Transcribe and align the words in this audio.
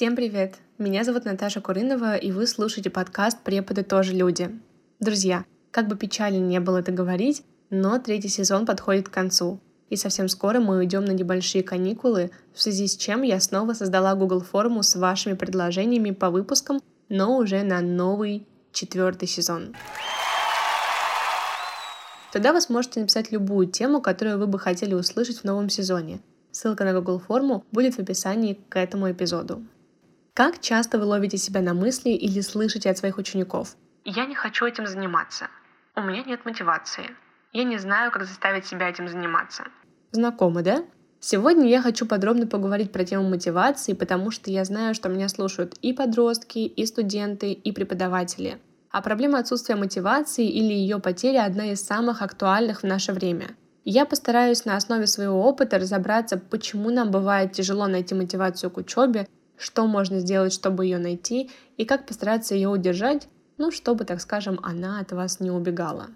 Всем 0.00 0.16
привет! 0.16 0.54
Меня 0.78 1.04
зовут 1.04 1.26
Наташа 1.26 1.60
Курынова, 1.60 2.16
и 2.16 2.32
вы 2.32 2.46
слушаете 2.46 2.88
подкаст 2.88 3.38
«Преподы 3.42 3.82
тоже 3.82 4.14
люди». 4.14 4.50
Друзья, 4.98 5.44
как 5.70 5.88
бы 5.88 5.96
печально 5.98 6.38
не 6.38 6.58
было 6.58 6.78
это 6.78 6.90
говорить, 6.90 7.42
но 7.68 7.98
третий 7.98 8.30
сезон 8.30 8.64
подходит 8.64 9.10
к 9.10 9.12
концу. 9.12 9.60
И 9.90 9.96
совсем 9.96 10.30
скоро 10.30 10.58
мы 10.58 10.78
уйдем 10.78 11.04
на 11.04 11.10
небольшие 11.10 11.62
каникулы, 11.62 12.30
в 12.54 12.62
связи 12.62 12.86
с 12.86 12.96
чем 12.96 13.20
я 13.20 13.38
снова 13.40 13.74
создала 13.74 14.14
Google 14.14 14.40
форму 14.40 14.82
с 14.82 14.96
вашими 14.96 15.34
предложениями 15.34 16.12
по 16.12 16.30
выпускам, 16.30 16.80
но 17.10 17.36
уже 17.36 17.62
на 17.62 17.82
новый 17.82 18.46
четвертый 18.72 19.28
сезон. 19.28 19.76
Туда 22.32 22.54
вы 22.54 22.62
сможете 22.62 23.00
написать 23.00 23.32
любую 23.32 23.66
тему, 23.66 24.00
которую 24.00 24.38
вы 24.38 24.46
бы 24.46 24.58
хотели 24.58 24.94
услышать 24.94 25.40
в 25.40 25.44
новом 25.44 25.68
сезоне. 25.68 26.20
Ссылка 26.52 26.84
на 26.84 26.94
Google 26.94 27.18
форму 27.18 27.66
будет 27.70 27.96
в 27.96 27.98
описании 27.98 28.58
к 28.70 28.78
этому 28.78 29.10
эпизоду. 29.10 29.62
Как 30.34 30.60
часто 30.60 30.98
вы 30.98 31.04
ловите 31.04 31.36
себя 31.36 31.60
на 31.60 31.74
мысли 31.74 32.10
или 32.10 32.40
слышите 32.40 32.88
от 32.88 32.98
своих 32.98 33.18
учеников? 33.18 33.76
Я 34.04 34.26
не 34.26 34.34
хочу 34.34 34.64
этим 34.64 34.86
заниматься. 34.86 35.48
У 35.96 36.02
меня 36.02 36.22
нет 36.22 36.44
мотивации. 36.44 37.10
Я 37.52 37.64
не 37.64 37.78
знаю, 37.78 38.12
как 38.12 38.24
заставить 38.24 38.64
себя 38.64 38.88
этим 38.88 39.08
заниматься. 39.08 39.64
Знакомы, 40.12 40.62
да? 40.62 40.84
Сегодня 41.18 41.68
я 41.68 41.82
хочу 41.82 42.06
подробно 42.06 42.46
поговорить 42.46 42.92
про 42.92 43.04
тему 43.04 43.28
мотивации, 43.28 43.92
потому 43.92 44.30
что 44.30 44.50
я 44.50 44.64
знаю, 44.64 44.94
что 44.94 45.08
меня 45.08 45.28
слушают 45.28 45.74
и 45.82 45.92
подростки, 45.92 46.60
и 46.60 46.86
студенты, 46.86 47.52
и 47.52 47.72
преподаватели. 47.72 48.58
А 48.90 49.02
проблема 49.02 49.40
отсутствия 49.40 49.76
мотивации 49.76 50.48
или 50.48 50.72
ее 50.72 50.98
потери 50.98 51.36
одна 51.36 51.72
из 51.72 51.84
самых 51.84 52.22
актуальных 52.22 52.82
в 52.82 52.86
наше 52.86 53.12
время. 53.12 53.56
Я 53.84 54.06
постараюсь 54.06 54.64
на 54.64 54.76
основе 54.76 55.06
своего 55.06 55.44
опыта 55.44 55.78
разобраться, 55.78 56.38
почему 56.38 56.90
нам 56.90 57.10
бывает 57.10 57.52
тяжело 57.52 57.86
найти 57.86 58.14
мотивацию 58.14 58.70
к 58.70 58.76
учебе, 58.78 59.26
что 59.60 59.86
можно 59.86 60.20
сделать, 60.20 60.52
чтобы 60.52 60.86
ее 60.86 60.98
найти, 60.98 61.50
и 61.76 61.84
как 61.84 62.06
постараться 62.06 62.54
ее 62.54 62.68
удержать, 62.68 63.28
ну, 63.58 63.70
чтобы, 63.70 64.04
так 64.04 64.20
скажем, 64.20 64.58
она 64.62 65.00
от 65.00 65.12
вас 65.12 65.38
не 65.38 65.50
убегала. 65.50 66.08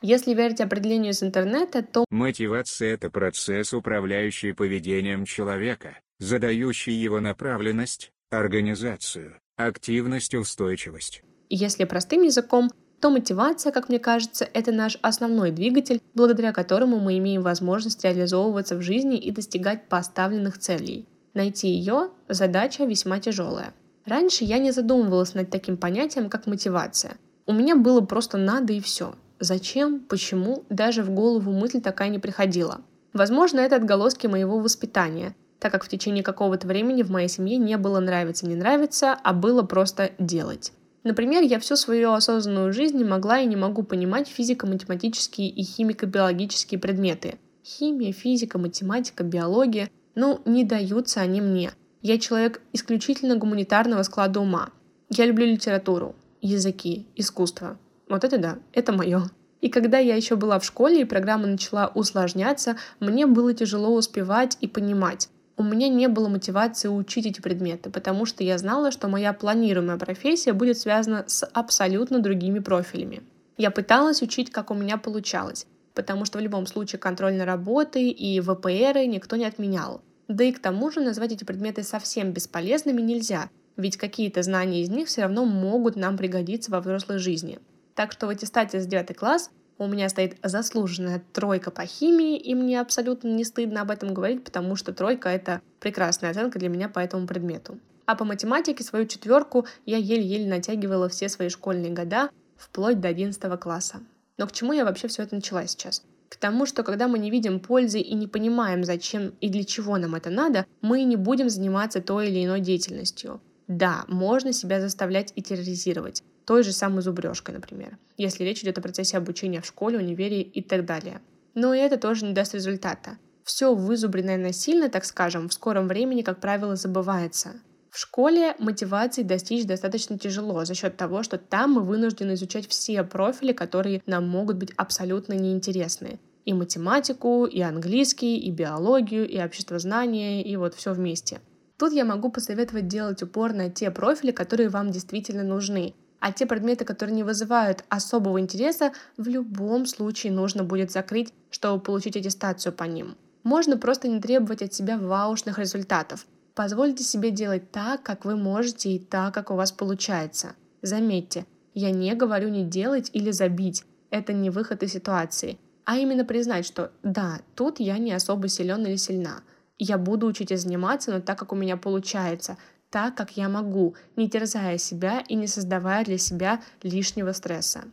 Если 0.00 0.34
верить 0.34 0.60
определению 0.60 1.12
из 1.12 1.22
интернета, 1.22 1.82
то 1.82 2.06
мотивация– 2.10 2.94
это 2.94 3.08
процесс, 3.08 3.72
управляющий 3.72 4.52
поведением 4.52 5.24
человека, 5.24 5.98
задающий 6.18 6.94
его 6.94 7.20
направленность, 7.20 8.10
организацию, 8.30 9.38
активность 9.56 10.34
и 10.34 10.38
устойчивость. 10.38 11.22
Если 11.50 11.84
простым 11.84 12.22
языком, 12.22 12.70
то 13.02 13.10
мотивация, 13.10 13.72
как 13.72 13.88
мне 13.88 13.98
кажется, 13.98 14.48
это 14.54 14.70
наш 14.70 14.96
основной 15.02 15.50
двигатель, 15.50 16.00
благодаря 16.14 16.52
которому 16.52 17.00
мы 17.00 17.18
имеем 17.18 17.42
возможность 17.42 18.04
реализовываться 18.04 18.76
в 18.76 18.82
жизни 18.82 19.18
и 19.18 19.32
достигать 19.32 19.88
поставленных 19.88 20.56
целей. 20.58 21.08
Найти 21.34 21.66
ее– 21.66 22.10
задача 22.28 22.84
весьма 22.84 23.18
тяжелая. 23.18 23.74
Раньше 24.06 24.44
я 24.44 24.58
не 24.58 24.70
задумывалась 24.70 25.34
над 25.34 25.50
таким 25.50 25.76
понятием, 25.76 26.30
как 26.30 26.46
мотивация. 26.46 27.16
У 27.44 27.52
меня 27.52 27.74
было 27.74 28.02
просто 28.02 28.38
надо 28.38 28.72
и 28.72 28.80
все. 28.80 29.16
Зачем, 29.40 29.98
почему, 29.98 30.62
даже 30.70 31.02
в 31.02 31.10
голову 31.10 31.50
мысль 31.50 31.80
такая 31.80 32.08
не 32.08 32.20
приходила. 32.20 32.82
Возможно, 33.12 33.58
это 33.58 33.74
отголоски 33.74 34.28
моего 34.28 34.60
воспитания, 34.60 35.34
так 35.58 35.72
как 35.72 35.82
в 35.82 35.88
течение 35.88 36.22
какого-то 36.22 36.68
времени 36.68 37.02
в 37.02 37.10
моей 37.10 37.28
семье 37.28 37.56
не 37.56 37.76
было 37.78 37.98
нравится-не 37.98 38.54
нравится, 38.54 39.18
а 39.24 39.32
было 39.32 39.64
просто 39.64 40.12
делать. 40.20 40.72
Например, 41.04 41.42
я 41.42 41.58
всю 41.58 41.76
свою 41.76 42.12
осознанную 42.12 42.72
жизнь 42.72 42.96
не 42.96 43.04
могла 43.04 43.40
и 43.40 43.46
не 43.46 43.56
могу 43.56 43.82
понимать 43.82 44.28
физико-математические 44.28 45.48
и 45.48 45.62
химико-биологические 45.62 46.78
предметы. 46.78 47.38
Химия, 47.64 48.12
физика, 48.12 48.58
математика, 48.58 49.24
биология. 49.24 49.90
Ну, 50.14 50.40
не 50.44 50.64
даются 50.64 51.20
они 51.20 51.40
мне. 51.40 51.72
Я 52.02 52.18
человек 52.18 52.60
исключительно 52.72 53.36
гуманитарного 53.36 54.02
склада 54.02 54.40
ума. 54.40 54.70
Я 55.10 55.26
люблю 55.26 55.46
литературу, 55.46 56.14
языки, 56.40 57.06
искусство. 57.16 57.78
Вот 58.08 58.24
это 58.24 58.38
да, 58.38 58.58
это 58.72 58.92
мое. 58.92 59.22
И 59.60 59.68
когда 59.68 59.98
я 59.98 60.16
еще 60.16 60.36
была 60.36 60.58
в 60.58 60.64
школе 60.64 61.02
и 61.02 61.04
программа 61.04 61.46
начала 61.46 61.90
усложняться, 61.94 62.76
мне 62.98 63.26
было 63.26 63.54
тяжело 63.54 63.94
успевать 63.94 64.58
и 64.60 64.66
понимать, 64.66 65.28
у 65.62 65.64
меня 65.64 65.88
не 65.88 66.08
было 66.08 66.28
мотивации 66.28 66.88
учить 66.88 67.26
эти 67.26 67.40
предметы, 67.40 67.88
потому 67.88 68.26
что 68.26 68.42
я 68.42 68.58
знала, 68.58 68.90
что 68.90 69.08
моя 69.08 69.32
планируемая 69.32 69.96
профессия 69.96 70.52
будет 70.52 70.76
связана 70.76 71.24
с 71.28 71.46
абсолютно 71.46 72.18
другими 72.18 72.58
профилями. 72.58 73.22
Я 73.56 73.70
пыталась 73.70 74.22
учить, 74.22 74.50
как 74.50 74.70
у 74.70 74.74
меня 74.74 74.96
получалось, 74.96 75.66
потому 75.94 76.24
что 76.24 76.38
в 76.38 76.40
любом 76.40 76.66
случае 76.66 76.98
контрольной 76.98 77.44
работы 77.44 78.08
и 78.08 78.40
ВПРы 78.40 79.06
никто 79.06 79.36
не 79.36 79.44
отменял. 79.44 80.02
Да 80.26 80.42
и 80.42 80.52
к 80.52 80.58
тому 80.60 80.90
же 80.90 81.00
назвать 81.00 81.32
эти 81.32 81.44
предметы 81.44 81.84
совсем 81.84 82.32
бесполезными 82.32 83.00
нельзя, 83.00 83.48
ведь 83.76 83.96
какие-то 83.96 84.42
знания 84.42 84.82
из 84.82 84.88
них 84.88 85.06
все 85.06 85.22
равно 85.22 85.44
могут 85.44 85.94
нам 85.94 86.16
пригодиться 86.16 86.70
во 86.72 86.80
взрослой 86.80 87.18
жизни. 87.18 87.60
Так 87.94 88.10
что 88.10 88.26
в 88.26 88.30
аттестате 88.30 88.80
с 88.80 88.86
9 88.86 89.16
класс 89.16 89.50
у 89.78 89.86
меня 89.86 90.08
стоит 90.08 90.36
заслуженная 90.42 91.22
тройка 91.32 91.70
по 91.70 91.84
химии, 91.84 92.36
и 92.36 92.54
мне 92.54 92.80
абсолютно 92.80 93.28
не 93.28 93.44
стыдно 93.44 93.82
об 93.82 93.90
этом 93.90 94.14
говорить, 94.14 94.44
потому 94.44 94.76
что 94.76 94.92
тройка— 94.92 95.28
это 95.30 95.60
прекрасная 95.80 96.30
оценка 96.30 96.58
для 96.58 96.68
меня 96.68 96.88
по 96.88 96.98
этому 96.98 97.26
предмету. 97.26 97.78
А 98.06 98.14
по 98.14 98.24
математике 98.24 98.84
свою 98.84 99.06
четверку 99.06 99.66
я 99.86 99.96
еле-еле 99.96 100.48
натягивала 100.48 101.08
все 101.08 101.28
свои 101.28 101.48
школьные 101.48 101.92
года, 101.92 102.30
вплоть 102.56 103.00
до 103.00 103.08
11 103.08 103.58
класса. 103.60 104.00
Но 104.38 104.46
к 104.46 104.52
чему 104.52 104.72
я 104.72 104.84
вообще 104.84 105.08
все 105.08 105.22
это 105.22 105.34
начала 105.34 105.66
сейчас? 105.66 106.02
К 106.28 106.36
тому, 106.36 106.64
что 106.66 106.82
когда 106.82 107.08
мы 107.08 107.18
не 107.18 107.30
видим 107.30 107.60
пользы 107.60 108.00
и 108.00 108.14
не 108.14 108.26
понимаем, 108.26 108.84
зачем 108.84 109.34
и 109.40 109.48
для 109.48 109.64
чего 109.64 109.98
нам 109.98 110.14
это 110.14 110.30
надо, 110.30 110.66
мы 110.80 111.02
не 111.04 111.16
будем 111.16 111.50
заниматься 111.50 112.00
той 112.00 112.28
или 112.28 112.44
иной 112.44 112.60
деятельностью. 112.60 113.40
Да, 113.68 114.04
можно 114.08 114.52
себя 114.52 114.80
заставлять 114.80 115.32
и 115.36 115.42
терроризировать 115.42 116.22
той 116.44 116.62
же 116.62 116.72
самой 116.72 117.02
зубрежкой, 117.02 117.54
например, 117.54 117.98
если 118.16 118.44
речь 118.44 118.62
идет 118.62 118.78
о 118.78 118.82
процессе 118.82 119.16
обучения 119.16 119.60
в 119.60 119.66
школе, 119.66 119.98
универе 119.98 120.42
и 120.42 120.62
так 120.62 120.84
далее. 120.84 121.20
Но 121.54 121.74
и 121.74 121.78
это 121.78 121.96
тоже 121.96 122.24
не 122.24 122.32
даст 122.32 122.54
результата. 122.54 123.18
Все 123.44 123.74
вызубренное 123.74 124.38
насильно, 124.38 124.88
так 124.88 125.04
скажем, 125.04 125.48
в 125.48 125.52
скором 125.52 125.88
времени, 125.88 126.22
как 126.22 126.40
правило, 126.40 126.76
забывается. 126.76 127.54
В 127.90 127.98
школе 127.98 128.54
мотивации 128.58 129.22
достичь 129.22 129.66
достаточно 129.66 130.18
тяжело 130.18 130.64
за 130.64 130.74
счет 130.74 130.96
того, 130.96 131.22
что 131.22 131.36
там 131.36 131.72
мы 131.72 131.82
вынуждены 131.82 132.34
изучать 132.34 132.66
все 132.66 133.02
профили, 133.04 133.52
которые 133.52 134.02
нам 134.06 134.26
могут 134.26 134.56
быть 134.56 134.72
абсолютно 134.76 135.34
неинтересны. 135.34 136.18
И 136.46 136.54
математику, 136.54 137.44
и 137.44 137.60
английский, 137.60 138.38
и 138.38 138.50
биологию, 138.50 139.28
и 139.28 139.38
обществознание, 139.38 140.42
и 140.42 140.56
вот 140.56 140.74
все 140.74 140.94
вместе. 140.94 141.40
Тут 141.78 141.92
я 141.92 142.04
могу 142.04 142.30
посоветовать 142.30 142.88
делать 142.88 143.22
упор 143.22 143.52
на 143.52 143.68
те 143.68 143.90
профили, 143.90 144.30
которые 144.30 144.70
вам 144.70 144.90
действительно 144.90 145.42
нужны, 145.42 145.94
а 146.22 146.30
те 146.30 146.46
предметы, 146.46 146.84
которые 146.84 147.16
не 147.16 147.24
вызывают 147.24 147.84
особого 147.88 148.38
интереса, 148.38 148.92
в 149.16 149.26
любом 149.26 149.86
случае 149.86 150.32
нужно 150.32 150.62
будет 150.62 150.92
закрыть, 150.92 151.34
чтобы 151.50 151.82
получить 151.82 152.16
аттестацию 152.16 152.72
по 152.72 152.84
ним. 152.84 153.16
Можно 153.42 153.76
просто 153.76 154.06
не 154.06 154.20
требовать 154.20 154.62
от 154.62 154.72
себя 154.72 154.98
ваушных 154.98 155.58
результатов. 155.58 156.24
Позвольте 156.54 157.02
себе 157.02 157.32
делать 157.32 157.72
так, 157.72 158.04
как 158.04 158.24
вы 158.24 158.36
можете 158.36 158.90
и 158.90 159.00
так, 159.00 159.34
как 159.34 159.50
у 159.50 159.56
вас 159.56 159.72
получается. 159.72 160.54
Заметьте, 160.80 161.44
я 161.74 161.90
не 161.90 162.14
говорю 162.14 162.50
не 162.50 162.62
делать 162.62 163.10
или 163.12 163.32
забить. 163.32 163.82
Это 164.10 164.32
не 164.32 164.50
выход 164.50 164.84
из 164.84 164.92
ситуации. 164.92 165.58
А 165.84 165.96
именно 165.96 166.24
признать, 166.24 166.64
что 166.64 166.92
да, 167.02 167.40
тут 167.56 167.80
я 167.80 167.98
не 167.98 168.12
особо 168.12 168.46
силен 168.46 168.86
или 168.86 168.94
сильна. 168.94 169.40
Я 169.76 169.98
буду 169.98 170.28
учить 170.28 170.52
и 170.52 170.56
заниматься, 170.56 171.10
но 171.10 171.20
так, 171.20 171.36
как 171.36 171.52
у 171.52 171.56
меня 171.56 171.76
получается, 171.76 172.58
так, 172.92 173.16
как 173.16 173.36
я 173.36 173.48
могу, 173.48 173.96
не 174.16 174.28
терзая 174.28 174.78
себя 174.78 175.24
и 175.26 175.34
не 175.34 175.48
создавая 175.48 176.04
для 176.04 176.18
себя 176.18 176.60
лишнего 176.82 177.32
стресса. 177.32 177.84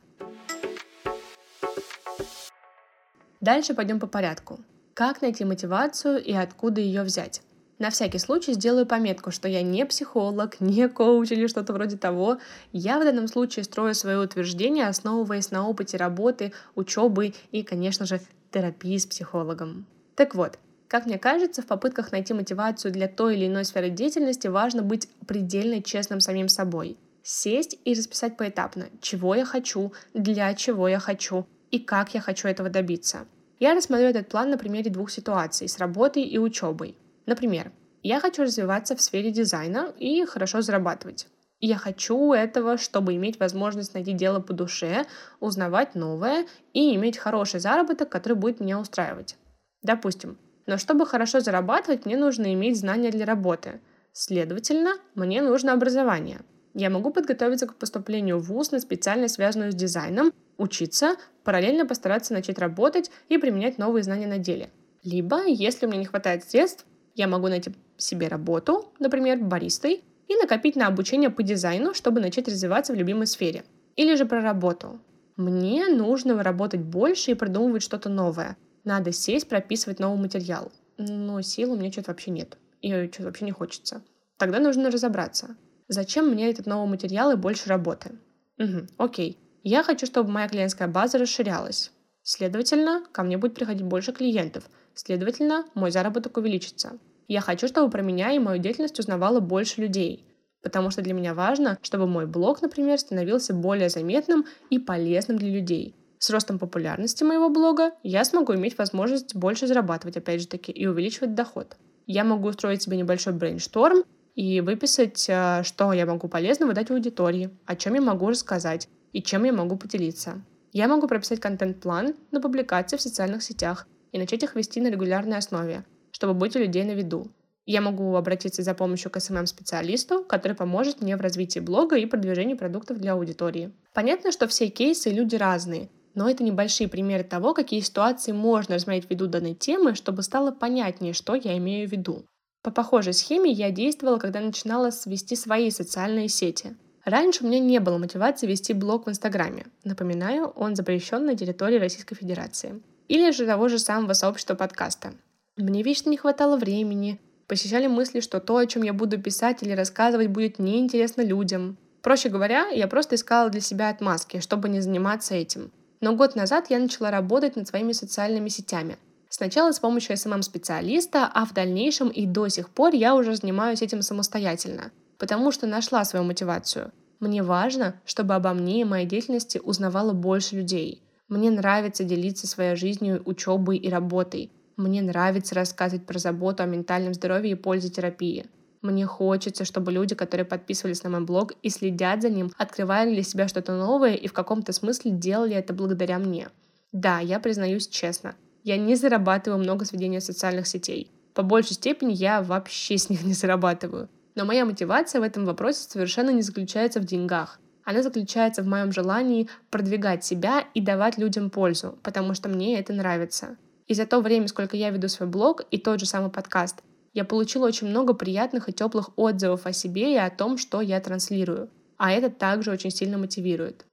Дальше 3.41 3.73
пойдем 3.73 3.99
по 3.99 4.07
порядку. 4.07 4.59
Как 4.93 5.21
найти 5.21 5.45
мотивацию 5.45 6.21
и 6.21 6.33
откуда 6.33 6.81
ее 6.81 7.03
взять? 7.03 7.41
На 7.77 7.89
всякий 7.89 8.19
случай 8.19 8.51
сделаю 8.51 8.85
пометку, 8.85 9.31
что 9.31 9.47
я 9.47 9.61
не 9.61 9.85
психолог, 9.85 10.59
не 10.59 10.89
коуч 10.89 11.31
или 11.31 11.47
что-то 11.47 11.71
вроде 11.71 11.95
того. 11.97 12.39
Я 12.73 12.99
в 12.99 13.05
данном 13.05 13.29
случае 13.29 13.63
строю 13.63 13.95
свое 13.95 14.19
утверждение, 14.19 14.87
основываясь 14.87 15.51
на 15.51 15.65
опыте 15.65 15.95
работы, 15.95 16.51
учебы 16.75 17.33
и, 17.51 17.63
конечно 17.63 18.05
же, 18.05 18.19
терапии 18.51 18.97
с 18.97 19.05
психологом. 19.05 19.85
Так 20.15 20.35
вот, 20.35 20.59
как 20.89 21.05
мне 21.05 21.19
кажется, 21.19 21.61
в 21.61 21.67
попытках 21.67 22.11
найти 22.11 22.33
мотивацию 22.33 22.91
для 22.91 23.07
той 23.07 23.35
или 23.35 23.45
иной 23.45 23.63
сферы 23.63 23.91
деятельности 23.91 24.47
важно 24.47 24.81
быть 24.81 25.07
предельно 25.27 25.83
честным 25.83 26.19
самим 26.19 26.49
собой. 26.49 26.97
Сесть 27.21 27.77
и 27.85 27.93
расписать 27.93 28.37
поэтапно, 28.37 28.87
чего 28.99 29.35
я 29.35 29.45
хочу, 29.45 29.93
для 30.15 30.51
чего 30.55 30.87
я 30.87 30.99
хочу 30.99 31.45
и 31.69 31.77
как 31.77 32.15
я 32.15 32.21
хочу 32.21 32.47
этого 32.47 32.69
добиться. 32.69 33.27
Я 33.59 33.75
рассмотрю 33.75 34.07
этот 34.07 34.29
план 34.29 34.49
на 34.49 34.57
примере 34.57 34.89
двух 34.89 35.11
ситуаций 35.11 35.69
с 35.69 35.77
работой 35.77 36.23
и 36.23 36.39
учебой. 36.39 36.97
Например, 37.27 37.71
я 38.01 38.19
хочу 38.19 38.41
развиваться 38.41 38.95
в 38.95 39.01
сфере 39.01 39.29
дизайна 39.29 39.93
и 39.99 40.25
хорошо 40.25 40.61
зарабатывать. 40.61 41.27
Я 41.59 41.77
хочу 41.77 42.33
этого, 42.33 42.77
чтобы 42.79 43.13
иметь 43.15 43.39
возможность 43.39 43.93
найти 43.93 44.13
дело 44.13 44.39
по 44.39 44.53
душе, 44.53 45.05
узнавать 45.39 45.93
новое 45.93 46.47
и 46.73 46.95
иметь 46.95 47.17
хороший 47.17 47.59
заработок, 47.59 48.09
который 48.09 48.33
будет 48.33 48.59
меня 48.59 48.79
устраивать. 48.79 49.35
Допустим, 49.83 50.37
Но 50.69 50.77
чтобы 50.77 51.07
хорошо 51.07 51.39
зарабатывать, 51.39 52.05
мне 52.05 52.15
нужно 52.15 52.53
иметь 52.53 52.77
знания 52.77 53.09
для 53.09 53.25
работы. 53.25 53.81
Следовательно, 54.13 54.97
мне 55.15 55.41
нужно 55.41 55.73
образование. 55.73 56.41
Я 56.75 56.91
могу 56.91 57.09
подготовиться 57.09 57.65
к 57.65 57.73
поступлению 57.73 58.37
в 58.37 58.43
ВУЗ 58.43 58.73
на 58.73 58.79
специальность, 58.79 59.33
связанную 59.33 59.71
с 59.71 59.75
дизайном, 59.75 60.31
учиться, 60.59 61.15
параллельно 61.43 61.87
постараться 61.87 62.35
начать 62.35 62.59
работать 62.59 63.09
и 63.29 63.39
применять 63.39 63.79
новые 63.79 64.03
знания 64.03 64.27
на 64.27 64.37
деле. 64.37 64.69
Либо, 65.03 65.43
если 65.47 65.87
меня 65.87 65.97
не 65.97 66.05
хватает 66.05 66.47
средств, 66.47 66.85
я 67.15 67.27
могу 67.27 67.47
найти 67.47 67.71
себе 67.97 68.27
работу, 68.27 68.93
например, 68.99 69.39
баристой, 69.39 70.03
и 70.27 70.35
накопить 70.35 70.75
на 70.75 70.85
обучение 70.85 71.31
по 71.31 71.41
дизайну, 71.41 71.95
чтобы 71.95 72.21
начать 72.21 72.47
развиваться 72.47 72.93
в 72.93 72.95
любимой 72.95 73.25
сфере. 73.25 73.63
Или 73.95 74.13
же 74.13 74.27
про 74.27 74.39
работу. 74.39 74.99
Мне 75.35 75.87
нужно 75.87 76.43
работать 76.43 76.81
больше 76.81 77.31
и 77.31 77.33
придумывать 77.33 77.81
что-то 77.81 78.09
новое. 78.09 78.55
Надо 78.89 79.11
сесть, 79.11 79.47
прописывать 79.47 79.99
новый 79.99 80.19
материал. 80.19 80.71
Но 80.97 81.43
сил 81.43 81.73
у 81.73 81.75
меня 81.75 81.91
что-то 81.91 82.09
вообще 82.09 82.31
нет. 82.31 82.57
И 82.81 82.89
что-то 82.89 83.25
вообще 83.25 83.45
не 83.45 83.51
хочется. 83.51 84.01
Тогда 84.39 84.59
нужно 84.59 84.89
разобраться. 84.89 85.55
Зачем 85.87 86.27
мне 86.27 86.49
этот 86.49 86.65
новый 86.65 86.89
материал 86.89 87.29
и 87.29 87.35
больше 87.35 87.69
работы? 87.69 88.15
Угу, 88.57 88.87
окей. 88.97 89.37
Я 89.61 89.83
хочу, 89.83 90.07
чтобы 90.07 90.31
моя 90.31 90.47
клиентская 90.47 90.87
база 90.87 91.19
расширялась. 91.19 91.91
Следовательно, 92.23 93.03
ко 93.11 93.21
мне 93.21 93.37
будет 93.37 93.53
приходить 93.53 93.83
больше 93.83 94.11
клиентов. 94.11 94.63
Следовательно, 94.95 95.65
мой 95.75 95.91
заработок 95.91 96.37
увеличится. 96.37 96.93
Я 97.27 97.41
хочу, 97.41 97.67
чтобы 97.67 97.91
про 97.91 98.01
меня 98.01 98.31
и 98.31 98.39
мою 98.39 98.59
деятельность 98.59 98.97
узнавало 98.97 99.39
больше 99.39 99.81
людей. 99.81 100.25
Потому 100.63 100.89
что 100.89 101.03
для 101.03 101.13
меня 101.13 101.35
важно, 101.35 101.77
чтобы 101.83 102.07
мой 102.07 102.25
блог, 102.25 102.63
например, 102.63 102.97
становился 102.97 103.53
более 103.53 103.89
заметным 103.89 104.45
и 104.71 104.79
полезным 104.79 105.37
для 105.37 105.51
людей. 105.51 105.95
С 106.19 106.29
ростом 106.29 106.59
популярности 106.59 107.23
моего 107.23 107.49
блога 107.49 107.93
я 108.03 108.25
смогу 108.25 108.53
иметь 108.53 108.77
возможность 108.77 109.35
больше 109.35 109.67
зарабатывать, 109.67 110.17
опять 110.17 110.41
же 110.41 110.47
таки, 110.47 110.69
и 110.69 110.85
увеличивать 110.85 111.33
доход. 111.33 111.77
Я 112.07 112.25
могу 112.25 112.49
устроить 112.49 112.81
себе 112.81 112.97
небольшой 112.97 113.31
brainstorm 113.31 114.03
и 114.35 114.59
выписать, 114.59 115.25
э, 115.29 115.61
что 115.63 115.93
я 115.93 116.05
могу 116.05 116.27
полезного 116.27 116.73
дать 116.73 116.91
аудитории, 116.91 117.51
о 117.65 117.77
чем 117.77 117.93
я 117.93 118.01
могу 118.01 118.27
рассказать 118.27 118.89
и 119.13 119.23
чем 119.23 119.45
я 119.45 119.53
могу 119.53 119.77
поделиться. 119.77 120.41
Я 120.73 120.89
могу 120.89 121.07
прописать 121.07 121.39
контент-план 121.39 122.13
на 122.31 122.41
публикации 122.41 122.97
в 122.97 123.01
социальных 123.01 123.41
сетях 123.41 123.87
и 124.11 124.19
начать 124.19 124.43
их 124.43 124.55
вести 124.55 124.81
на 124.81 124.89
регулярной 124.89 125.37
основе, 125.37 125.85
чтобы 126.11 126.33
быть 126.33 126.55
у 126.57 126.59
людей 126.59 126.83
на 126.83 126.91
виду. 126.91 127.31
Я 127.65 127.79
могу 127.79 128.15
обратиться 128.15 128.61
за 128.61 128.73
помощью 128.73 129.09
к 129.09 129.17
SMM-специалисту, 129.17 130.25
который 130.25 130.57
поможет 130.57 131.01
мне 131.01 131.15
в 131.15 131.21
развитии 131.21 131.59
блога 131.59 131.95
и 131.95 132.05
продвижении 132.05 132.55
продуктов 132.55 132.99
для 132.99 133.13
аудитории. 133.13 133.71
Понятно, 133.93 134.31
что 134.31 134.47
все 134.47 134.67
кейсы 134.69 135.11
и 135.11 135.13
люди 135.13 135.35
разные, 135.35 135.89
но 136.15 136.29
это 136.29 136.43
небольшие 136.43 136.87
примеры 136.87 137.23
того, 137.23 137.53
какие 137.53 137.81
ситуации 137.81 138.31
можно 138.31 138.75
рассмотреть 138.75 139.07
в 139.07 139.09
виду 139.09 139.27
данной 139.27 139.53
темы, 139.53 139.95
чтобы 139.95 140.23
стало 140.23 140.51
понятнее, 140.51 141.13
что 141.13 141.35
я 141.35 141.57
имею 141.57 141.87
в 141.87 141.91
виду. 141.91 142.25
По 142.61 142.71
похожей 142.71 143.13
схеме 143.13 143.51
я 143.51 143.71
действовала, 143.71 144.17
когда 144.17 144.41
начинала 144.41 144.91
вести 145.05 145.35
свои 145.35 145.71
социальные 145.71 146.27
сети. 146.27 146.75
Раньше 147.05 147.43
у 147.43 147.47
меня 147.47 147.59
не 147.59 147.79
было 147.79 147.97
мотивации 147.97 148.47
вести 148.47 148.73
блог 148.73 149.05
в 149.05 149.09
Инстаграме. 149.09 149.67
Напоминаю, 149.83 150.47
он 150.47 150.75
запрещен 150.75 151.25
на 151.25 151.35
территории 151.35 151.79
Российской 151.79 152.15
Федерации. 152.15 152.81
Или 153.07 153.31
же 153.31 153.45
того 153.45 153.69
же 153.69 153.79
самого 153.79 154.13
сообщества 154.13 154.55
подкаста. 154.55 155.13
Мне 155.55 155.81
вечно 155.83 156.09
не 156.09 156.17
хватало 156.17 156.57
времени, 156.57 157.19
посещали 157.47 157.87
мысли, 157.87 158.19
что 158.19 158.39
то, 158.39 158.57
о 158.57 158.65
чем 158.65 158.83
я 158.83 158.93
буду 158.93 159.19
писать 159.19 159.63
или 159.63 159.71
рассказывать, 159.71 160.27
будет 160.27 160.59
неинтересно 160.59 161.21
людям. 161.21 161.77
Проще 162.01 162.29
говоря, 162.29 162.67
я 162.67 162.87
просто 162.87 163.15
искала 163.15 163.49
для 163.49 163.61
себя 163.61 163.89
отмазки, 163.89 164.39
чтобы 164.39 164.69
не 164.69 164.79
заниматься 164.79 165.33
этим. 165.33 165.71
Но 166.01 166.15
год 166.15 166.35
назад 166.35 166.67
я 166.69 166.79
начала 166.79 167.11
работать 167.11 167.55
над 167.55 167.67
своими 167.67 167.91
социальными 167.91 168.49
сетями– 168.49 168.97
Сначала 169.29 169.71
с 169.71 169.79
помощью 169.79 170.15
SMM-специалиста, 170.15 171.29
а 171.31 171.45
в 171.45 171.53
дальнейшем 171.53 172.09
и 172.09 172.25
до 172.25 172.47
сих 172.47 172.71
пор 172.71 172.95
я 172.95 173.15
уже 173.15 173.35
занимаюсь 173.35 173.83
этим 173.83 174.01
самостоятельно, 174.01 174.91
потому 175.19 175.51
что 175.51 175.67
нашла 175.67 176.03
свою 176.03 176.25
мотивацию. 176.25 176.91
Мне 177.19 177.43
важно, 177.43 178.01
чтобы 178.05 178.33
обо 178.33 178.53
мне 178.53 178.81
и 178.81 178.85
моей 178.85 179.05
деятельности 179.05 179.61
узнавало 179.63 180.13
больше 180.13 180.55
людей. 180.55 181.03
Мне 181.27 181.51
нравится 181.51 182.03
делиться 182.03 182.47
своей 182.47 182.75
жизнью, 182.75 183.21
учебой 183.25 183.77
и 183.77 183.89
работой. 183.89 184.51
Мне 184.77 185.03
нравится 185.03 185.53
рассказывать 185.53 186.07
про 186.07 186.17
заботу 186.17 186.63
о 186.63 186.65
ментальном 186.65 187.13
здоровье 187.13 187.51
и 187.51 187.55
пользе 187.55 187.89
терапии. 187.89 188.47
Мне 188.81 189.05
хочется, 189.05 189.65
чтобы 189.65 189.91
люди, 189.91 190.15
которые 190.15 190.45
подписывались 190.45 191.03
на 191.03 191.09
мой 191.09 191.21
блог 191.21 191.51
и 191.61 191.69
следят 191.69 192.21
за 192.21 192.29
ним, 192.29 192.51
открывали 192.57 193.13
для 193.13 193.23
себя 193.23 193.47
что-то 193.47 193.73
новое 193.73 194.13
и 194.13 194.27
в 194.27 194.33
каком-то 194.33 194.71
смысле 194.71 195.11
делали 195.11 195.55
это 195.55 195.73
благодаря 195.73 196.17
мне. 196.17 196.47
Да, 196.93 197.19
я 197.19 197.39
признаюсь 197.39 197.87
честно, 197.87 198.35
я 198.63 198.77
не 198.77 198.95
зарабатываю 198.95 199.59
много 199.59 199.85
с 199.85 199.91
ведения 199.91 200.21
социальных 200.21 200.67
сетей. 200.67 201.11
По 201.33 201.43
большей 201.43 201.73
степени 201.73 202.13
я 202.13 202.41
вообще 202.41 202.97
с 202.97 203.09
них 203.09 203.23
не 203.25 203.33
зарабатываю. 203.33 204.09
Но 204.35 204.45
моя 204.45 204.65
мотивация 204.65 205.19
в 205.19 205.23
этом 205.23 205.45
вопросе 205.45 205.89
совершенно 205.89 206.29
не 206.29 206.41
заключается 206.41 206.99
в 206.99 207.05
деньгах. 207.05 207.59
Она 207.83 208.03
заключается 208.03 208.61
в 208.61 208.67
моем 208.67 208.91
желании 208.91 209.49
продвигать 209.71 210.23
себя 210.23 210.65
и 210.73 210.81
давать 210.81 211.17
людям 211.17 211.49
пользу, 211.49 211.97
потому 212.03 212.33
что 212.33 212.47
мне 212.47 212.79
это 212.79 212.93
нравится. 212.93 213.57
И 213.87 213.93
за 213.95 214.05
то 214.05 214.21
время, 214.21 214.47
сколько 214.47 214.77
я 214.77 214.91
веду 214.91 215.07
свой 215.07 215.27
блог 215.27 215.63
и 215.71 215.79
тот 215.79 215.99
же 215.99 216.05
самый 216.05 216.29
подкаст, 216.29 216.83
я 217.19 217.25
получила 217.25 217.67
очень 217.67 217.87
много 217.87 218.13
приятных 218.13 218.69
и 218.69 218.73
теплых 218.73 219.09
отзывов 219.17 219.65
о 219.65 219.73
себе 219.73 220.13
и 220.13 220.17
о 220.17 220.29
том, 220.29 220.57
что 220.57 220.79
я 220.79 221.01
транслирую. 221.01 221.69
А 221.97 222.13
это 222.13 222.29
также 222.29 222.71
очень 222.71 222.91
сильно 222.91 223.17
мотивирует. 223.17 223.85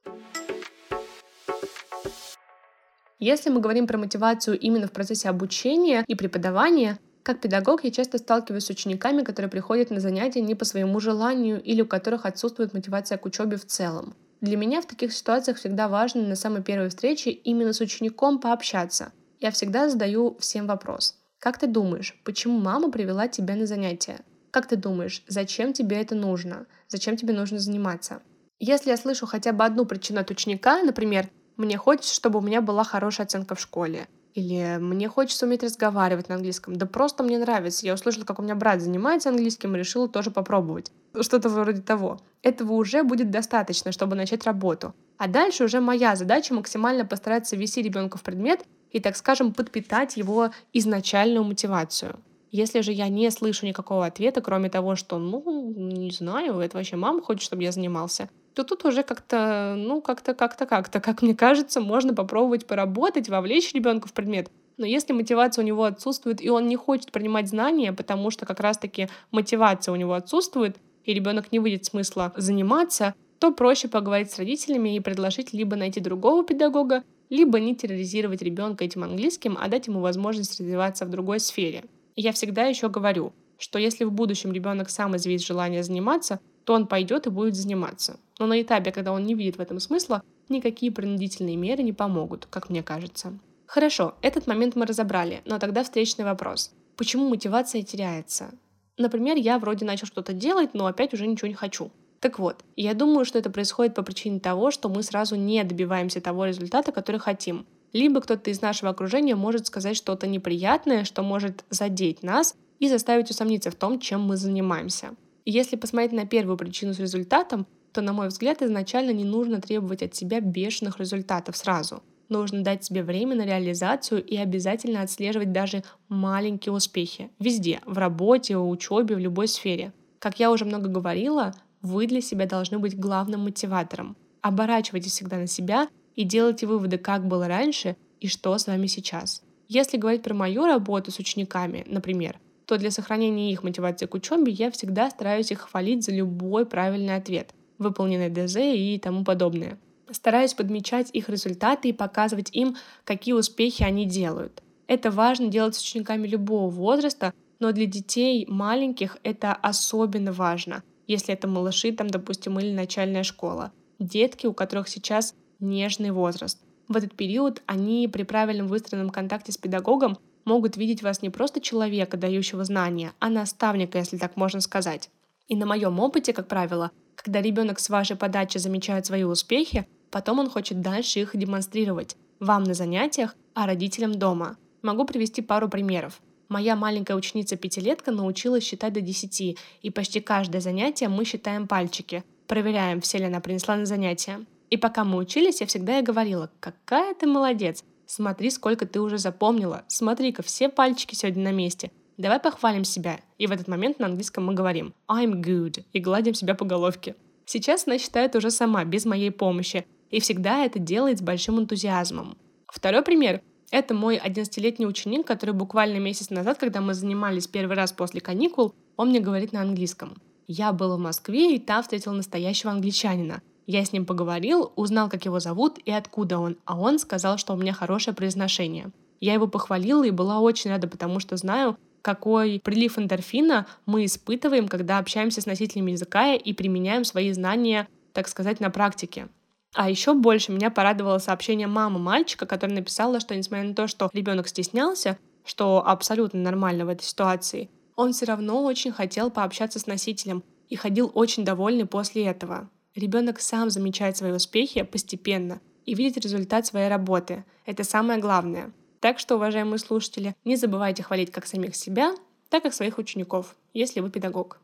Если 3.19 3.51
мы 3.51 3.61
говорим 3.61 3.89
про 3.89 3.99
мотивацию 3.99 4.57
именно 4.57 4.87
в 4.87 4.93
процессе 4.93 5.29
обучения 5.29 6.05
и 6.07 6.15
преподавания, 6.15 7.01
как 7.25 7.41
педагог 7.41 7.83
я 7.83 7.91
часто 7.91 8.19
сталкиваюсь 8.19 8.67
с 8.67 8.71
учениками, 8.71 9.25
которые 9.25 9.51
приходят 9.51 9.91
на 9.91 9.99
занятия 9.99 10.41
не 10.41 10.55
по 10.55 10.65
своему 10.65 11.01
желанию 11.01 11.61
или 11.61 11.83
у 11.83 11.87
которых 11.87 12.27
отсутствует 12.27 12.75
мотивация 12.75 13.19
к 13.19 13.27
учебе 13.27 13.57
в 13.57 13.67
целом. 13.67 14.15
Для 14.41 14.57
меня 14.57 14.81
в 14.81 14.87
таких 14.87 15.13
ситуациях 15.13 15.57
всегда 15.57 15.89
важно 15.89 16.23
на 16.23 16.37
самой 16.37 16.63
первой 16.63 16.91
встрече 16.91 17.31
именно 17.31 17.73
с 17.73 17.81
учеником 17.81 18.39
пообщаться. 18.39 19.13
Я 19.41 19.51
всегда 19.51 19.89
задаю 19.89 20.37
всем 20.39 20.69
вопрос. 20.69 21.17
Как 21.47 21.59
ты 21.59 21.69
думаешь, 21.69 22.19
почему 22.25 22.59
мама 22.59 22.91
привела 22.91 23.29
тебя 23.29 23.55
на 23.55 23.67
занятия? 23.67 24.19
Как 24.51 24.67
ты 24.67 24.75
думаешь, 24.75 25.23
зачем 25.29 25.73
тебе 25.73 26.01
это 26.01 26.17
нужно? 26.17 26.67
Зачем 26.89 27.17
тебе 27.17 27.35
нужно 27.35 27.61
заниматься? 27.61 28.21
Если 28.59 28.91
я 28.91 28.97
слышу 28.97 29.27
хотя 29.27 29.53
бы 29.53 29.65
одну 29.65 29.87
причину 29.87 30.19
от 30.19 30.29
ученика, 30.33 30.83
например, 30.83 31.29
мне 31.57 31.77
хочется, 31.77 32.13
чтобы 32.13 32.41
у 32.41 32.43
меня 32.43 32.61
была 32.63 32.83
хорошая 32.83 33.29
оценка 33.29 33.55
в 33.55 33.61
школе. 33.61 34.09
Или 34.35 34.79
мне 34.79 35.09
хочется 35.09 35.47
уметь 35.47 35.63
разговаривать 35.63 36.29
на 36.29 36.35
английском. 36.35 36.75
Да 36.75 36.85
просто 36.85 37.23
мне 37.23 37.39
нравится. 37.39 37.87
Я 37.87 37.95
услышала, 37.95 38.25
как 38.25 38.41
у 38.41 38.43
меня 38.43 38.57
брат 38.57 38.81
занимается 38.81 39.29
английским 39.29 39.77
и 39.77 39.79
решила 39.79 40.09
тоже 40.09 40.33
попробовать. 40.33 40.91
Что-то 41.21 41.49
вроде 41.49 41.81
того. 41.81 42.19
Этого 42.43 42.73
уже 42.73 43.05
будет 43.05 43.31
достаточно, 43.31 43.93
чтобы 43.93 44.17
начать 44.17 44.45
работу. 44.45 44.97
А 45.17 45.29
дальше 45.29 45.63
уже 45.63 45.79
моя 45.79 46.17
задача 46.17 46.55
максимально 46.55 47.07
постараться 47.07 47.55
ввести 47.55 47.83
ребенка 47.83 48.19
в 48.19 48.23
предмет 48.25 48.65
и, 48.91 49.01
так 49.01 49.17
скажем, 49.17 49.53
подпитать 49.53 50.17
его 50.17 50.51
изначальную 50.73 51.45
мотивацию. 51.45 52.19
Если 52.51 52.81
же 52.81 52.93
я 52.93 53.09
не 53.09 53.31
слышу 53.31 53.67
никакого 53.67 54.07
ответа, 54.07 54.41
кроме 54.41 54.71
того, 54.71 54.97
что, 54.97 55.19
ну, 55.19 55.75
не 55.77 56.11
знаю, 56.11 56.59
это 56.61 56.77
вообще 56.77 56.97
мама 56.97 57.21
хочет, 57.21 57.43
чтобы 57.43 57.65
я 57.65 57.73
занимался, 57.73 58.31
то 58.55 58.65
тут 58.65 58.85
уже 58.87 59.03
как-то, 59.03 59.75
ну, 59.77 60.01
как-то, 60.01 60.33
как-то, 60.33 60.65
как-то, 60.65 61.01
как 61.01 61.21
мне 61.21 61.35
кажется, 61.35 61.81
можно 61.81 62.15
попробовать 62.15 62.67
поработать, 62.67 63.29
вовлечь 63.29 63.75
ребенка 63.75 64.09
в 64.09 64.15
предмет. 64.15 64.49
Но 64.79 64.87
если 64.87 65.13
мотивация 65.13 65.63
у 65.63 65.67
него 65.67 65.85
отсутствует, 65.85 66.41
и 66.41 66.49
он 66.49 66.67
не 66.67 66.77
хочет 66.77 67.13
принимать 67.13 67.49
знания, 67.49 67.93
потому 67.93 68.31
что 68.31 68.47
как 68.47 68.61
раз-таки 68.61 69.09
мотивация 69.31 69.93
у 69.93 69.97
него 69.97 70.15
отсутствует, 70.15 70.77
и 71.05 71.13
ребенок 71.15 71.53
не 71.53 71.59
видит 71.59 71.85
смысла 71.85 72.33
заниматься, 72.37 73.15
то 73.39 73.53
проще 73.53 73.89
поговорить 73.89 74.31
с 74.31 74.39
родителями 74.39 74.97
и 74.97 75.01
предложить 75.01 75.53
либо 75.53 75.77
найти 75.77 76.01
другого 76.01 76.45
педагога, 76.45 77.05
либо 77.31 77.61
не 77.61 77.75
терроризировать 77.75 78.43
ребенка 78.43 78.85
этим 78.85 79.05
английским, 79.05 79.57
а 79.61 79.69
дать 79.69 79.87
ему 79.87 80.01
возможность 80.01 80.61
развиваться 80.61 81.05
в 81.05 81.11
другой 81.11 81.41
сфере. 81.41 81.85
Я 82.15 82.33
всегда 82.33 82.65
еще 82.65 82.89
говорю, 82.89 83.33
что 83.59 83.79
если 83.79 84.05
в 84.05 84.13
будущем 84.13 84.53
ребенок 84.53 84.91
сам 84.91 85.17
изъявит 85.17 85.43
желание 85.43 85.83
заниматься, 85.83 86.41
то 86.65 86.75
он 86.75 86.87
пойдет 86.87 87.27
и 87.27 87.31
будет 87.31 87.55
заниматься. 87.55 88.19
Но 88.39 88.47
на 88.47 88.61
этапе, 88.61 88.93
когда 88.93 89.13
он 89.13 89.25
не 89.25 89.35
видит 89.35 89.57
в 89.57 89.61
этом 89.61 89.81
смысла, 89.81 90.23
никакие 90.49 90.93
принудительные 90.93 91.57
меры 91.57 91.83
не 91.83 91.93
помогут, 91.93 92.47
как 92.47 92.71
мне 92.71 92.83
кажется. 92.83 93.39
Хорошо, 93.67 94.15
этот 94.23 94.47
момент 94.47 94.77
мы 94.77 94.87
разобрали, 94.87 95.43
но 95.45 95.59
тогда 95.59 95.83
встречный 95.83 96.25
вопрос. 96.25 96.73
Почему 96.97 97.29
мотивация 97.29 97.83
теряется? 97.83 98.55
Например, 98.97 99.37
я 99.37 99.59
вроде 99.59 99.85
начал 99.85 100.07
что-то 100.07 100.33
делать, 100.33 100.73
но 100.73 100.87
опять 100.87 101.13
уже 101.13 101.27
ничего 101.27 101.49
не 101.49 101.55
хочу. 101.55 101.91
Так 102.21 102.39
вот, 102.39 102.65
я 102.77 102.95
думаю, 102.95 103.25
что 103.25 103.39
это 103.39 103.51
происходит 103.51 103.95
по 103.95 104.03
причине 104.03 104.41
того, 104.41 104.71
что 104.71 104.89
мы 104.89 105.03
сразу 105.03 105.37
не 105.37 105.63
добиваемся 105.65 106.21
того 106.21 106.47
результата, 106.47 106.93
который 106.93 107.21
хотим. 107.21 107.67
Либо 107.93 108.21
кто-то 108.21 108.51
из 108.51 108.61
нашего 108.63 108.91
окружения 108.91 109.37
может 109.37 109.67
сказать 109.67 109.97
что-то 109.97 110.27
неприятное, 110.27 111.05
что 111.05 111.23
может 111.23 111.65
задеть 111.71 112.23
нас 112.23 112.55
и 112.79 112.89
заставить 112.89 113.31
усомниться 113.31 113.71
в 113.71 113.75
том, 113.75 114.01
чем 114.01 114.23
мы 114.23 114.37
занимаемся. 114.37 115.11
Если 115.45 115.77
посмотреть 115.77 116.13
на 116.13 116.27
первую 116.27 116.57
причину 116.57 116.93
с 116.93 116.99
результатом, 116.99 117.67
то, 117.93 118.03
на 118.03 118.13
мой 118.13 118.29
взгляд, 118.29 118.61
изначально 118.61 119.13
не 119.13 119.25
нужно 119.25 119.61
требовать 119.61 120.03
от 120.03 120.15
себя 120.15 120.41
бешеных 120.41 120.99
результатов 120.99 121.57
сразу. 121.57 122.03
нужно 122.29 122.65
дать 122.65 122.85
себе 122.85 123.05
время 123.05 123.37
на 123.37 123.47
реализацию 123.47 124.23
и 124.25 124.37
обязательно 124.37 125.03
отслеживать 125.03 125.53
даже 125.53 125.85
маленькие 126.09 126.73
успехи. 126.73 127.31
Везде, 127.39 127.81
в 127.87 127.97
работе, 127.99 128.57
в 128.57 128.69
учебе, 128.69 129.15
в 129.15 129.21
любой 129.21 129.47
сфере. 129.47 129.93
Как 130.19 130.41
я 130.41 130.51
уже 130.51 130.65
много 130.65 130.89
говорила, 130.89 131.55
вы 131.83 132.07
для 132.07 132.21
себя 132.21 132.47
должны 132.47 132.79
быть 132.79 132.99
главным 132.99 133.45
мотиватором. 133.45 134.17
Оборачивайтесь 134.41 135.13
всегда 135.13 135.39
на 135.39 135.47
себя 135.47 135.89
и 136.15 136.25
делайте 136.25 136.67
выводы, 136.67 136.99
как 136.99 137.27
было 137.27 137.49
раньше 137.49 137.97
и 138.21 138.29
что 138.29 138.57
с 138.57 138.67
вами 138.67 138.87
сейчас. 138.87 139.43
Если 139.69 139.97
говорить 139.97 140.23
про 140.23 140.35
мою 140.35 140.67
работу 140.67 141.11
с 141.11 141.19
учениками, 141.19 141.85
например, 141.87 142.39
то 142.67 142.79
для 142.79 142.91
сохранения 142.91 143.53
их 143.53 143.63
мотивации 143.63 144.07
к 144.07 144.15
учебе 144.15 144.53
я 144.53 144.71
всегда 144.71 145.11
стараюсь 145.11 145.53
их 145.53 145.61
хвалить 145.61 146.05
за 146.05 146.13
любой 146.13 146.67
правильный 146.67 147.17
ответ, 147.17 147.55
выполненный 147.79 148.31
ДЗ 148.31 148.57
и 148.59 149.01
тому 149.03 149.25
подобное. 149.25 149.79
Стараюсь 150.11 150.55
подмечать 150.55 151.11
их 151.13 151.29
результаты 151.29 151.89
и 151.89 151.93
показывать 151.93 152.51
им, 152.53 152.77
какие 153.05 153.35
успехи 153.35 153.83
они 153.83 154.07
делают. 154.07 154.63
Это 154.87 155.11
важно 155.11 155.49
делать 155.49 155.75
с 155.75 155.83
учениками 155.83 156.29
любого 156.29 156.71
возраста, 156.71 157.33
но 157.59 157.73
для 157.73 157.87
детей 157.87 158.47
маленьких 158.49 159.17
это 159.25 159.53
особенно 159.53 160.33
важно, 160.33 160.85
если 161.07 161.35
это 161.35 161.49
малыши, 161.49 161.93
там, 161.93 162.09
допустим, 162.09 162.59
или 162.59 162.73
начальная 162.73 163.23
школа. 163.23 163.73
Детки, 163.99 164.47
у 164.47 164.53
которых 164.53 164.89
сейчас 164.89 165.35
нежный 165.59 166.11
возраст. 166.11 166.61
В 166.89 166.97
этот 166.97 167.15
период 167.15 167.63
они 167.67 168.09
при 168.09 168.23
правильном 168.23 168.69
выстроенном 168.69 169.11
контакте 169.11 169.53
с 169.53 169.57
педагогом 169.57 170.19
могут 170.45 170.77
видеть 170.77 171.03
вас 171.03 171.23
не 171.23 171.31
просто 171.31 171.61
человека, 171.61 172.17
дающего 172.17 172.65
знания, 172.65 173.13
а 173.19 173.29
наставника, 173.29 173.99
если 173.99 174.17
так 174.17 174.37
можно 174.37 174.61
сказать. 174.61 175.11
И 175.49 175.57
на 175.57 175.67
моем 175.67 175.99
опыте, 175.99 176.33
как 176.33 176.49
правило, 176.49 176.91
когда 177.15 177.43
ребенок 177.43 177.81
с 177.81 177.89
вашей 177.89 178.17
подачи 178.17 178.59
замечает 178.59 179.07
свои 179.07 179.25
успехи, 179.25 179.87
потом 180.11 180.39
он 180.39 180.49
хочет 180.49 180.81
дальше 180.81 181.21
их 181.21 181.37
демонстрировать 181.37 182.17
вам 182.39 182.65
на 182.65 182.75
занятиях, 182.75 183.35
а 183.55 183.67
родителям 183.67 184.15
дома. 184.15 184.57
Могу 184.83 185.05
привести 185.05 185.43
пару 185.43 185.69
примеров. 185.69 186.21
Моя 186.49 186.77
маленькая 186.77 187.17
ученица-пятилетка 187.17 188.13
научилась 188.13 188.63
считать 188.63 188.93
до 188.93 189.01
10, 189.01 189.59
и 189.83 189.91
почти 189.91 190.21
каждое 190.21 190.61
занятие 190.61 191.09
мы 191.09 191.25
считаем 191.25 191.67
пальчики, 191.67 192.23
проверяем, 192.47 193.01
все 193.01 193.19
ли 193.19 193.25
она 193.25 193.41
принесла 193.41 193.77
на 193.77 193.85
занятие. 193.85 194.47
И 194.71 194.77
пока 194.77 195.05
мы 195.05 195.19
учились, 195.19 195.61
я 195.61 195.67
всегда 195.67 195.97
ей 195.97 196.03
говорила, 196.03 196.51
какая 196.61 197.15
ты 197.15 197.27
молодец, 197.27 197.83
смотри, 198.07 198.51
сколько 198.51 198.87
ты 198.87 199.01
уже 199.01 199.19
запомнила, 199.19 199.85
смотри-ка, 199.89 200.43
все 200.43 200.69
пальчики 200.69 201.17
сегодня 201.17 201.43
на 201.43 201.53
месте, 201.53 201.91
давай 202.17 202.39
похвалим 202.39 202.85
себя. 202.85 203.21
И 203.39 203.49
в 203.49 203.53
этот 203.53 203.67
момент 203.67 203.99
на 203.99 204.07
английском 204.07 204.47
мы 204.47 204.55
говорим 204.55 204.95
I'm 205.09 205.41
good 205.43 205.85
и 205.93 205.99
гладим 205.99 206.35
себя 206.35 206.55
по 206.55 206.65
головке. 206.65 207.17
Сейчас 207.45 207.87
она 207.87 207.99
считает 207.99 208.37
уже 208.37 208.51
сама, 208.51 208.85
без 208.85 209.05
моей 209.05 209.31
помощи, 209.31 209.85
и 210.11 210.21
всегда 210.21 210.65
это 210.65 210.79
делает 210.79 211.19
с 211.19 211.23
большим 211.23 211.59
энтузиазмом. 211.59 212.39
Второй 212.69 213.03
пример— 213.03 213.41
это 213.71 213.95
мой 213.95 214.19
11-летний 214.19 214.87
ученик, 214.87 215.27
который 215.27 215.55
буквально 215.55 215.99
месяц 215.99 216.31
назад, 216.31 216.59
когда 216.59 216.81
мы 216.81 216.95
занимались 216.95 217.47
первый 217.47 217.77
раз 217.77 217.93
после 217.93 218.21
каникул, 218.21 218.75
он 218.97 219.11
мне 219.11 219.21
говорит 219.21 219.53
на 219.53 219.61
английском. 219.61 220.17
Я 220.47 220.73
был 220.73 220.97
в 220.97 221.01
Москве, 221.01 221.57
и 221.57 221.59
там 221.59 221.83
встретил 221.83 222.13
настоящего 222.13 222.71
англичанина. 222.71 223.43
Я 223.67 223.85
с 223.85 223.93
ним 223.93 224.07
поговорил, 224.07 224.73
узнал, 224.77 225.09
как 225.09 225.25
его 225.25 225.41
зовут 225.41 225.79
и 225.85 225.91
откуда 225.91 226.39
он, 226.39 226.57
а 226.65 226.79
он 226.79 227.01
сказал, 227.01 227.37
что 227.37 227.53
у 227.53 227.57
меня 227.57 227.73
хорошее 227.73 228.15
произношение. 228.15 228.91
Я 229.21 229.35
его 229.35 229.49
похвалила 229.49 230.05
и 230.05 230.11
была 230.11 230.39
очень 230.39 230.71
рада, 230.71 230.87
потому 230.87 231.19
что 231.19 231.37
знаю, 231.37 231.77
какой 232.03 232.61
прилив 232.63 232.99
эндорфина 232.99 233.67
мы 233.85 234.05
испытываем, 234.05 234.69
когда 234.69 234.99
общаемся 234.99 235.41
с 235.41 235.47
носителями 235.47 235.91
языка 235.93 236.35
и 236.35 236.53
применяем 236.53 237.05
свои 237.05 237.33
знания, 237.33 237.89
так 238.13 238.29
сказать, 238.29 238.61
на 238.61 238.71
практике. 238.71 239.29
А 239.77 239.91
еще 239.91 240.15
больше 240.15 240.53
меня 240.53 240.71
порадовало 240.71 241.19
сообщение 241.19 241.67
мамы 241.67 241.99
мальчика, 241.99 242.47
которая 242.47 242.79
написала, 242.79 243.21
что 243.21 243.37
несмотря 243.37 243.69
на 243.69 243.75
то, 243.75 243.87
что 243.87 244.09
ребенок 244.15 244.49
стеснялся, 244.49 245.19
что 245.45 245.87
абсолютно 245.87 246.41
нормально 246.41 246.87
в 246.87 246.89
этой 246.89 247.05
ситуации, 247.05 247.69
он 247.95 248.15
все 248.15 248.25
равно 248.25 248.65
очень 248.65 248.91
хотел 248.91 249.31
пообщаться 249.31 249.79
с 249.79 249.87
носителем 249.87 250.43
и 250.71 250.77
ходил 250.77 251.13
очень 251.13 251.45
довольный 251.45 251.85
после 251.85 252.25
этого. 252.25 252.71
Ребенок 252.95 253.39
сам 253.39 253.69
замечает 253.69 254.17
свои 254.17 254.33
успехи 254.33 254.83
постепенно 254.83 255.61
и 255.85 255.95
видит 255.95 256.25
результат 256.25 256.65
своей 256.65 256.89
работы. 256.89 257.45
Это 257.67 257.85
самое 257.85 258.19
главное. 258.19 258.73
Так 259.01 259.19
что, 259.19 259.37
уважаемые 259.37 259.79
слушатели, 259.79 260.35
не 260.47 260.57
забывайте 260.57 261.03
хвалить 261.03 261.31
как 261.31 261.47
самих 261.47 261.77
себя, 261.77 262.15
так 262.49 262.65
и 262.65 262.71
своих 262.71 262.97
учеников, 262.97 263.55
если 263.75 264.01
вы 264.01 264.09
педагог. 264.09 264.59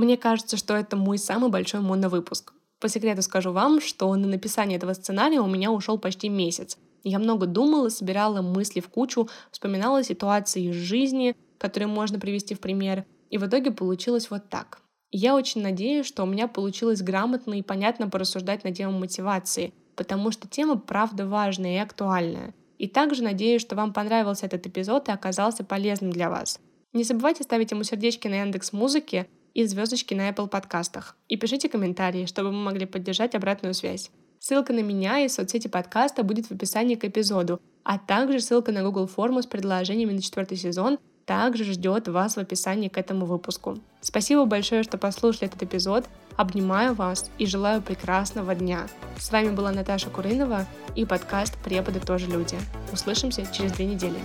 Мне 0.00 0.16
кажется, 0.16 0.56
что 0.56 0.74
это 0.74 0.96
мой 0.96 1.18
самый 1.18 1.50
большой 1.50 1.82
моновыпуск. 1.82 2.54
По 2.80 2.88
секрету 2.88 3.20
скажу 3.20 3.52
вам, 3.52 3.82
что 3.82 4.16
на 4.16 4.26
написание 4.26 4.78
этого 4.78 4.94
сценария 4.94 5.42
у 5.42 5.46
меня 5.46 5.70
ушел 5.70 5.98
почти 5.98 6.30
месяц. 6.30 6.78
Я 7.04 7.18
много 7.18 7.44
думала, 7.44 7.90
собирала 7.90 8.40
мысли 8.40 8.80
в 8.80 8.88
кучу, 8.88 9.28
вспоминала 9.50 10.02
ситуации 10.02 10.70
из 10.70 10.74
жизни, 10.74 11.36
которые 11.58 11.88
можно 11.88 12.18
привести 12.18 12.54
в 12.54 12.60
пример, 12.60 13.04
и 13.28 13.36
в 13.36 13.46
итоге 13.46 13.72
получилось 13.72 14.30
вот 14.30 14.48
так. 14.48 14.80
Я 15.10 15.36
очень 15.36 15.60
надеюсь, 15.60 16.06
что 16.06 16.22
у 16.22 16.26
меня 16.26 16.48
получилось 16.48 17.02
грамотно 17.02 17.58
и 17.58 17.62
понятно 17.62 18.08
порассуждать 18.08 18.64
на 18.64 18.72
тему 18.74 18.98
мотивации, 18.98 19.74
потому 19.96 20.30
что 20.30 20.48
тема 20.48 20.78
правда 20.78 21.26
важная 21.26 21.74
и 21.74 21.84
актуальная. 21.84 22.54
И 22.78 22.88
также 22.88 23.22
надеюсь, 23.22 23.60
что 23.60 23.76
вам 23.76 23.92
понравился 23.92 24.46
этот 24.46 24.66
эпизод 24.66 25.10
и 25.10 25.12
оказался 25.12 25.62
полезным 25.62 26.10
для 26.10 26.30
вас. 26.30 26.58
Не 26.94 27.04
забывайте 27.04 27.42
ставить 27.42 27.70
ему 27.70 27.82
сердечки 27.82 28.28
на 28.28 28.40
Яндекс 28.40 28.72
Музыке 28.72 29.28
и 29.54 29.64
звездочки 29.64 30.14
на 30.14 30.28
Apple 30.30 30.48
подкастах. 30.48 31.16
И 31.28 31.36
пишите 31.36 31.68
комментарии, 31.68 32.26
чтобы 32.26 32.52
мы 32.52 32.62
могли 32.62 32.86
поддержать 32.86 33.34
обратную 33.34 33.74
связь. 33.74 34.10
Ссылка 34.38 34.72
на 34.72 34.80
меня 34.80 35.20
и 35.20 35.28
соцсети 35.28 35.68
подкаста 35.68 36.22
будет 36.22 36.46
в 36.46 36.52
описании 36.52 36.94
к 36.94 37.04
эпизоду, 37.04 37.60
а 37.84 37.98
также 37.98 38.40
ссылка 38.40 38.72
на 38.72 38.82
Google 38.82 39.06
форму 39.06 39.42
с 39.42 39.46
предложениями 39.46 40.14
на 40.14 40.22
четвертый 40.22 40.56
сезон 40.56 40.98
также 41.26 41.64
ждет 41.64 42.08
вас 42.08 42.34
в 42.34 42.38
описании 42.38 42.88
к 42.88 42.98
этому 42.98 43.24
выпуску. 43.26 43.78
Спасибо 44.00 44.46
большое, 44.46 44.82
что 44.82 44.98
послушали 44.98 45.46
этот 45.46 45.62
эпизод. 45.62 46.06
Обнимаю 46.36 46.94
вас 46.94 47.30
и 47.38 47.46
желаю 47.46 47.82
прекрасного 47.82 48.54
дня. 48.54 48.88
С 49.18 49.30
вами 49.30 49.50
была 49.50 49.70
Наташа 49.70 50.10
Курынова 50.10 50.66
и 50.96 51.04
подкаст 51.04 51.56
«Преподы 51.62 52.00
тоже 52.00 52.26
люди». 52.26 52.56
Услышимся 52.92 53.46
через 53.52 53.72
две 53.72 53.86
недели. 53.86 54.18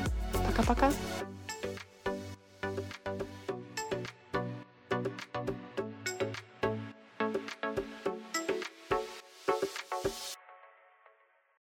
Пока-пока. 0.48 0.92